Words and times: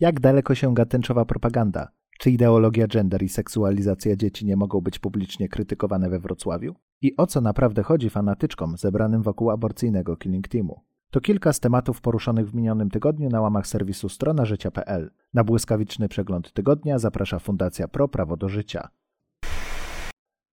Jak 0.00 0.20
daleko 0.20 0.54
sięga 0.54 0.86
tęczowa 0.86 1.24
propaganda? 1.24 1.88
Czy 2.18 2.30
ideologia 2.30 2.86
gender 2.86 3.22
i 3.22 3.28
seksualizacja 3.28 4.16
dzieci 4.16 4.46
nie 4.46 4.56
mogą 4.56 4.80
być 4.80 4.98
publicznie 4.98 5.48
krytykowane 5.48 6.10
we 6.10 6.20
Wrocławiu? 6.20 6.74
I 7.02 7.16
o 7.16 7.26
co 7.26 7.40
naprawdę 7.40 7.82
chodzi 7.82 8.10
fanatyczkom 8.10 8.76
zebranym 8.76 9.22
wokół 9.22 9.50
aborcyjnego 9.50 10.16
Killing 10.16 10.48
Teamu? 10.48 10.84
To 11.10 11.20
kilka 11.20 11.52
z 11.52 11.60
tematów 11.60 12.00
poruszonych 12.00 12.50
w 12.50 12.54
minionym 12.54 12.90
tygodniu 12.90 13.28
na 13.28 13.40
łamach 13.40 13.66
serwisu 13.66 14.08
strona 14.08 14.44
życia.pl. 14.44 15.10
Na 15.34 15.44
błyskawiczny 15.44 16.08
przegląd 16.08 16.52
tygodnia 16.52 16.98
zaprasza 16.98 17.38
Fundacja 17.38 17.88
Pro 17.88 18.08
Prawo 18.08 18.36
do 18.36 18.48
Życia. 18.48 18.88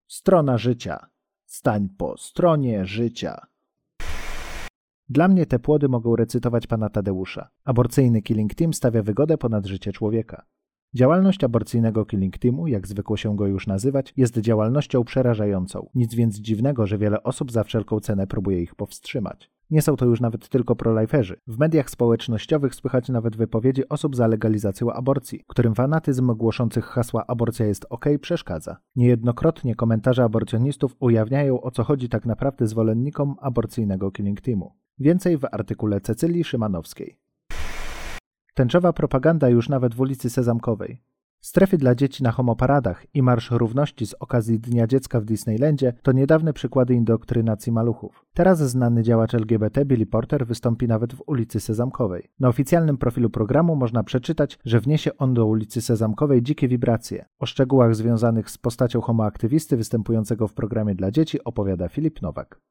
Strona 0.08 0.58
życia. 0.58 1.08
Stań 1.46 1.90
po 1.98 2.18
stronie 2.18 2.86
życia. 2.86 3.48
Dla 5.10 5.28
mnie 5.28 5.46
te 5.46 5.60
płody 5.60 5.90
mogą 5.90 6.16
recytować 6.16 6.68
pana 6.68 6.90
Tadeusza. 6.90 7.50
Aborcyjny 7.66 8.22
Killing 8.22 8.56
Team 8.56 8.74
stawia 8.74 9.04
wygodę 9.04 9.38
ponad 9.38 9.66
życie 9.66 9.92
człowieka. 9.92 10.46
Działalność 10.94 11.44
aborcyjnego 11.44 12.06
Killing 12.06 12.38
Teamu, 12.38 12.68
jak 12.68 12.88
zwykło 12.88 13.18
się 13.18 13.36
go 13.36 13.48
już 13.48 13.68
nazywać, 13.68 14.14
jest 14.18 14.38
działalnością 14.38 15.04
przerażającą. 15.04 15.90
Nic 15.96 16.16
więc 16.16 16.36
dziwnego, 16.36 16.88
że 16.88 16.98
wiele 16.98 17.24
osób 17.24 17.52
za 17.52 17.64
wszelką 17.64 18.00
cenę 18.00 18.28
próbuje 18.28 18.62
ich 18.62 18.76
powstrzymać. 18.76 19.52
Nie 19.70 19.82
są 19.82 19.96
to 19.96 20.06
już 20.06 20.22
nawet 20.22 20.50
tylko 20.50 20.76
proliferzy. 20.76 21.36
W 21.48 21.58
mediach 21.58 21.90
społecznościowych 21.90 22.76
słychać 22.76 23.10
nawet 23.10 23.36
wypowiedzi 23.36 23.90
osób 23.90 24.16
za 24.16 24.28
legalizacją 24.28 24.92
aborcji, 24.94 25.44
którym 25.48 25.76
fanatyzm 25.76 26.36
głoszących 26.36 26.86
hasła 26.86 27.28
aborcja 27.28 27.66
jest 27.66 27.86
ok 27.90 28.06
przeszkadza. 28.22 28.78
Niejednokrotnie 28.96 29.76
komentarze 29.76 30.24
aborcjonistów 30.24 30.96
ujawniają 31.00 31.62
o 31.62 31.72
co 31.72 31.84
chodzi 31.84 32.10
tak 32.10 32.26
naprawdę 32.26 32.68
zwolennikom 32.68 33.36
aborcyjnego 33.42 34.12
Killing 34.12 34.42
Teamu. 34.42 34.85
Więcej 35.00 35.38
w 35.38 35.46
artykule 35.52 36.02
Cecylii 36.02 36.44
Szymanowskiej. 36.44 37.18
Tęczowa 38.54 38.94
propaganda 38.94 39.50
już 39.50 39.70
nawet 39.70 39.96
w 39.96 40.00
ulicy 40.00 40.30
Sezamkowej. 40.30 41.02
Strefy 41.42 41.78
dla 41.78 41.96
dzieci 41.96 42.24
na 42.24 42.32
homoparadach 42.32 43.06
i 43.14 43.22
Marsz 43.22 43.52
Równości 43.52 44.06
z 44.06 44.14
okazji 44.14 44.60
Dnia 44.60 44.88
Dziecka 44.88 45.20
w 45.20 45.26
Disneylandzie 45.26 45.94
to 46.02 46.12
niedawne 46.12 46.54
przykłady 46.54 46.94
indoktrynacji 46.94 47.72
maluchów. 47.72 48.26
Teraz 48.34 48.60
znany 48.60 49.04
działacz 49.04 49.34
LGBT 49.34 49.86
Billy 49.86 50.06
Porter 50.06 50.48
wystąpi 50.48 50.88
nawet 50.88 51.14
w 51.14 51.24
ulicy 51.28 51.60
Sezamkowej. 51.60 52.30
Na 52.40 52.48
oficjalnym 52.48 52.98
profilu 52.98 53.30
programu 53.30 53.76
można 53.76 54.04
przeczytać, 54.04 54.60
że 54.66 54.80
wniesie 54.80 55.18
on 55.18 55.34
do 55.34 55.46
ulicy 55.46 55.82
Sezamkowej 55.82 56.44
dzikie 56.44 56.68
wibracje. 56.68 57.26
O 57.40 57.46
szczegółach 57.46 57.96
związanych 57.96 58.50
z 58.50 58.58
postacią 58.58 59.02
homoaktywisty 59.02 59.78
występującego 59.78 60.48
w 60.48 60.54
programie 60.54 60.96
dla 60.96 61.12
dzieci 61.12 61.44
opowiada 61.44 61.90
Filip 61.90 62.22
Nowak. 62.22 62.62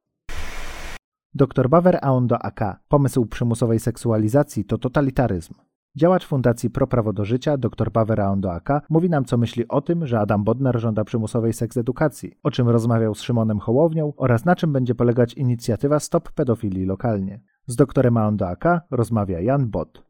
Dr 1.37 1.69
Bawer 1.69 1.99
Aondo 2.03 2.39
AK. 2.45 2.81
Pomysł 2.89 3.27
przymusowej 3.27 3.81
seksualizacji 3.81 4.65
to 4.65 4.79
totalitaryzm. 4.79 5.55
Działacz 5.97 6.27
Fundacji 6.27 6.71
Pro 6.71 6.87
Prawo 6.87 7.13
do 7.13 7.25
Życia, 7.25 7.57
dr 7.57 7.93
Paweł 7.93 8.21
Aondoaka, 8.21 8.83
mówi 8.91 9.11
nam 9.11 9.25
co 9.25 9.37
myśli 9.37 9.69
o 9.69 9.81
tym, 9.81 10.07
że 10.07 10.21
Adam 10.21 10.45
Bodnar 10.45 10.81
żąda 10.81 11.05
przymusowej 11.05 11.53
seks 11.53 11.77
edukacji, 11.77 12.33
o 12.43 12.51
czym 12.51 12.69
rozmawiał 12.69 13.15
z 13.15 13.23
Szymonem 13.23 13.59
Hołownią 13.59 14.13
oraz 14.17 14.45
na 14.45 14.57
czym 14.57 14.73
będzie 14.73 14.95
polegać 14.95 15.35
inicjatywa 15.35 16.01
Stop 16.01 16.33
Pedofilii 16.33 16.87
lokalnie. 16.87 17.41
Z 17.67 17.77
doktorem 17.77 18.17
Aondoaka 18.17 18.81
rozmawia 18.91 19.41
Jan 19.41 19.71
Bod. 19.71 20.05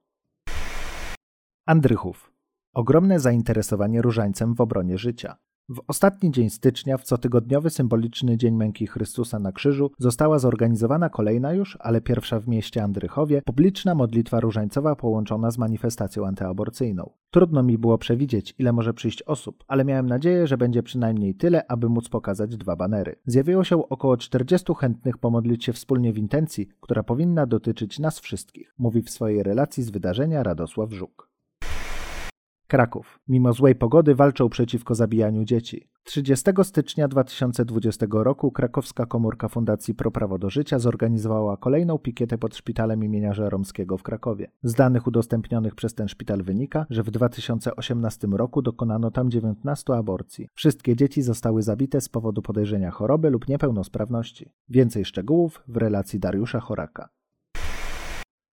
Andrychów. 1.67 2.33
Ogromne 2.75 3.21
zainteresowanie 3.21 4.03
różańcem 4.03 4.55
w 4.55 4.61
obronie 4.61 4.99
życia. 4.99 5.37
W 5.69 5.81
ostatni 5.89 6.31
dzień 6.31 6.51
stycznia, 6.51 6.99
w 6.99 7.05
cotygodniowy 7.05 7.71
symboliczny 7.71 8.37
Dzień 8.37 8.55
Męki 8.55 8.87
Chrystusa 8.87 9.39
na 9.39 9.53
krzyżu, 9.53 9.91
została 9.99 10.39
zorganizowana 10.39 11.09
kolejna 11.09 11.53
już, 11.53 11.79
ale 11.81 12.01
pierwsza 12.01 12.41
w 12.41 12.49
mieście 12.49 12.83
Andrychowie, 12.83 13.43
publiczna 13.43 13.95
modlitwa 13.95 14.41
różańcowa 14.41 14.97
połączona 14.97 15.51
z 15.51 15.59
manifestacją 15.59 16.27
antyaborcyjną. 16.27 17.11
Trudno 17.31 17.63
mi 17.63 17.79
było 17.79 17.99
przewidzieć, 17.99 18.55
ile 18.59 18.73
może 18.73 18.95
przyjść 18.95 19.23
osób, 19.23 19.65
ale 19.69 19.85
miałem 19.85 20.07
nadzieję, 20.07 20.47
że 20.47 20.59
będzie 20.59 20.83
przynajmniej 20.83 21.35
tyle, 21.35 21.71
aby 21.71 21.89
móc 21.89 22.09
pokazać 22.09 22.57
dwa 22.57 22.77
banery. 22.77 23.17
Zjawiło 23.27 23.65
się 23.65 23.89
około 23.89 24.17
40 24.17 24.73
chętnych 24.75 25.19
pomodlić 25.19 25.65
się 25.65 25.73
wspólnie 25.73 26.13
w 26.13 26.19
intencji, 26.19 26.69
która 26.81 27.03
powinna 27.03 27.47
dotyczyć 27.47 27.99
nas 27.99 28.21
wszystkich, 28.21 28.75
mówi 28.79 29.03
w 29.03 29.11
swojej 29.11 29.43
relacji 29.43 29.83
z 29.83 29.91
wydarzenia 29.91 30.43
Radosław 30.43 30.93
Żuk. 30.93 31.34
Kraków. 32.75 33.19
Mimo 33.29 33.53
złej 33.53 33.75
pogody 33.75 34.15
walczą 34.15 34.49
przeciwko 34.49 34.95
zabijaniu 34.95 35.45
dzieci. 35.45 35.89
30 36.05 36.51
stycznia 36.63 37.09
2020 37.09 38.07
roku 38.11 38.53
krakowska 38.53 39.07
komórka 39.07 39.49
Fundacji 39.49 39.95
Pro 39.95 40.11
Prawo 40.11 40.39
do 40.39 40.51
Życia 40.51 40.79
zorganizowała 40.79 41.57
kolejną 41.57 41.99
pikietę 41.99 42.39
pod 42.39 42.57
szpitalem 42.57 43.05
imienia 43.05 43.35
Żeromskiego 43.35 43.99
w 43.99 44.03
Krakowie. 44.03 44.51
Z 44.63 44.75
danych 44.75 45.07
udostępnionych 45.07 45.75
przez 45.75 45.95
ten 45.95 46.09
szpital 46.09 46.43
wynika, 46.43 46.87
że 46.91 47.03
w 47.03 47.11
2018 47.11 48.29
roku 48.33 48.63
dokonano 48.63 49.11
tam 49.11 49.31
19 49.31 49.95
aborcji. 49.95 50.49
Wszystkie 50.55 50.97
dzieci 50.97 51.23
zostały 51.23 51.63
zabite 51.63 52.01
z 52.01 52.09
powodu 52.09 52.43
podejrzenia 52.43 52.91
choroby 52.91 53.31
lub 53.31 53.49
niepełnosprawności. 53.49 54.51
Więcej 54.69 55.05
szczegółów 55.05 55.63
w 55.69 55.77
relacji 55.77 56.21
Dariusza 56.21 56.61
Choraka. 56.61 57.09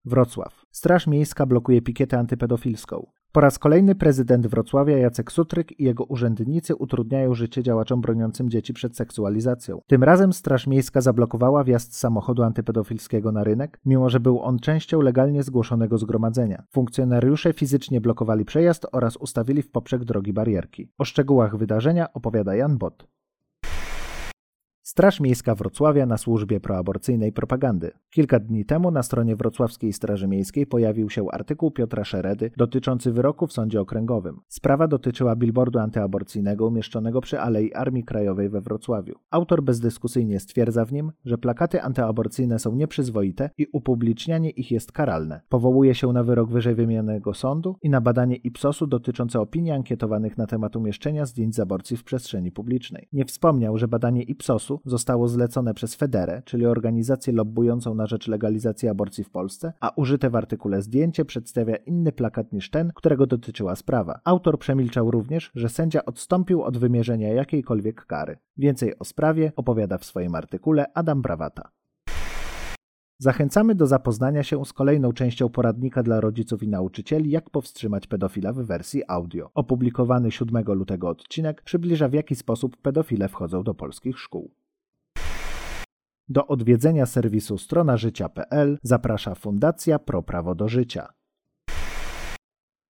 Wrocław. 0.05 0.65
Straż 0.71 1.07
Miejska 1.07 1.45
blokuje 1.45 1.81
pikietę 1.81 2.19
antypedofilską. 2.19 3.05
Po 3.35 3.41
raz 3.41 3.59
kolejny 3.59 3.95
prezydent 3.95 4.47
Wrocławia 4.47 4.97
Jacek 4.97 5.31
Sutryk 5.31 5.79
i 5.79 5.83
jego 5.83 6.03
urzędnicy 6.03 6.75
utrudniają 6.75 7.33
życie 7.33 7.63
działaczom 7.63 8.01
broniącym 8.01 8.49
dzieci 8.49 8.73
przed 8.73 8.97
seksualizacją. 8.97 9.81
Tym 9.87 10.03
razem 10.03 10.33
Straż 10.33 10.67
Miejska 10.67 11.01
zablokowała 11.01 11.63
wjazd 11.63 11.95
samochodu 11.95 12.43
antypedofilskiego 12.43 13.31
na 13.31 13.43
rynek, 13.43 13.79
mimo 13.85 14.09
że 14.09 14.19
był 14.19 14.41
on 14.41 14.59
częścią 14.59 15.01
legalnie 15.01 15.43
zgłoszonego 15.43 15.97
zgromadzenia. 15.97 16.63
Funkcjonariusze 16.71 17.53
fizycznie 17.53 18.01
blokowali 18.01 18.45
przejazd 18.45 18.85
oraz 18.91 19.17
ustawili 19.17 19.61
w 19.61 19.71
poprzek 19.71 20.03
drogi 20.03 20.33
barierki. 20.33 20.89
O 20.97 21.05
szczegółach 21.05 21.57
wydarzenia 21.57 22.13
opowiada 22.13 22.55
Jan 22.55 22.77
Bot. 22.77 23.14
Straż 24.95 25.19
Miejska 25.19 25.55
Wrocławia 25.55 26.05
na 26.05 26.17
służbie 26.17 26.59
proaborcyjnej 26.59 27.31
propagandy. 27.31 27.91
Kilka 28.09 28.39
dni 28.39 28.65
temu 28.65 28.91
na 28.91 29.03
stronie 29.03 29.35
Wrocławskiej 29.35 29.93
Straży 29.93 30.27
Miejskiej 30.27 30.67
pojawił 30.67 31.09
się 31.09 31.25
artykuł 31.31 31.71
Piotra 31.71 32.03
Szeredy 32.03 32.51
dotyczący 32.57 33.11
wyroku 33.11 33.47
w 33.47 33.53
sądzie 33.53 33.81
okręgowym. 33.81 34.39
Sprawa 34.47 34.87
dotyczyła 34.87 35.35
billboardu 35.35 35.79
antyaborcyjnego 35.79 36.67
umieszczonego 36.67 37.21
przy 37.21 37.39
Alei 37.39 37.73
Armii 37.73 38.03
Krajowej 38.03 38.49
we 38.49 38.61
Wrocławiu. 38.61 39.15
Autor 39.31 39.63
bezdyskusyjnie 39.63 40.39
stwierdza 40.39 40.85
w 40.85 40.93
nim, 40.93 41.11
że 41.25 41.37
plakaty 41.37 41.81
antyaborcyjne 41.81 42.59
są 42.59 42.75
nieprzyzwoite 42.75 43.49
i 43.57 43.67
upublicznianie 43.73 44.49
ich 44.49 44.71
jest 44.71 44.91
karalne. 44.91 45.41
Powołuje 45.49 45.95
się 45.95 46.13
na 46.13 46.23
wyrok 46.23 46.51
wyżej 46.51 46.75
wymienionego 46.75 47.33
sądu 47.33 47.75
i 47.81 47.89
na 47.89 48.01
badanie 48.01 48.35
Ipsosu 48.35 48.87
dotyczące 48.87 49.39
opinii 49.39 49.71
ankietowanych 49.71 50.37
na 50.37 50.47
temat 50.47 50.75
umieszczenia 50.75 51.25
zdjęć 51.25 51.55
z 51.55 51.59
aborcji 51.59 51.97
w 51.97 52.03
przestrzeni 52.03 52.51
publicznej. 52.51 53.07
Nie 53.13 53.25
wspomniał, 53.25 53.77
że 53.77 53.87
badanie 53.87 54.23
Ipsosu 54.23 54.84
zostało 54.85 55.27
zlecone 55.27 55.73
przez 55.73 55.95
Federę, 55.95 56.41
czyli 56.45 56.65
organizację 56.65 57.33
lobbującą 57.33 57.95
na 57.95 58.07
rzecz 58.07 58.27
legalizacji 58.27 58.89
aborcji 58.89 59.23
w 59.23 59.29
Polsce, 59.29 59.73
a 59.79 59.91
użyte 59.95 60.29
w 60.29 60.35
artykule 60.35 60.81
zdjęcie 60.81 61.25
przedstawia 61.25 61.75
inny 61.75 62.11
plakat 62.11 62.53
niż 62.53 62.69
ten, 62.69 62.91
którego 62.95 63.27
dotyczyła 63.27 63.75
sprawa. 63.75 64.19
Autor 64.23 64.59
przemilczał 64.59 65.11
również, 65.11 65.51
że 65.55 65.69
sędzia 65.69 66.05
odstąpił 66.05 66.63
od 66.63 66.77
wymierzenia 66.77 67.33
jakiejkolwiek 67.33 68.05
kary. 68.05 68.37
Więcej 68.57 68.99
o 68.99 69.05
sprawie 69.05 69.51
opowiada 69.55 69.97
w 69.97 70.05
swoim 70.05 70.35
artykule 70.35 70.85
Adam 70.93 71.21
Brawata. 71.21 71.69
Zachęcamy 73.17 73.75
do 73.75 73.87
zapoznania 73.87 74.43
się 74.43 74.65
z 74.65 74.73
kolejną 74.73 75.13
częścią 75.13 75.49
poradnika 75.49 76.03
dla 76.03 76.21
rodziców 76.21 76.63
i 76.63 76.67
nauczycieli, 76.67 77.29
jak 77.29 77.49
powstrzymać 77.49 78.07
pedofila 78.07 78.53
w 78.53 78.57
wersji 78.57 79.03
audio. 79.07 79.49
Opublikowany 79.53 80.31
7 80.31 80.63
lutego 80.67 81.09
odcinek 81.09 81.61
przybliża 81.61 82.07
w 82.07 82.13
jaki 82.13 82.35
sposób 82.35 82.77
pedofile 82.77 83.27
wchodzą 83.27 83.63
do 83.63 83.73
polskich 83.73 84.19
szkół. 84.19 84.51
Do 86.29 86.47
odwiedzenia 86.47 87.05
serwisu 87.05 87.57
stronażycia.pl 87.57 88.77
zaprasza 88.83 89.35
Fundacja 89.35 89.99
Pro 89.99 90.23
Prawo 90.23 90.55
do 90.55 90.67
Życia. 90.67 91.13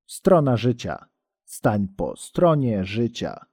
Strona 0.06 0.58
Życia. 0.58 1.06
Stań 1.46 1.88
po 1.98 2.16
stronie 2.16 2.86
życia. 2.86 3.46